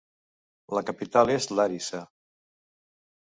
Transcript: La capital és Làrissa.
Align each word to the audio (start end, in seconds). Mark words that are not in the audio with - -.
La 0.77 0.83
capital 0.87 1.33
és 1.33 1.47
Làrissa. 1.59 2.01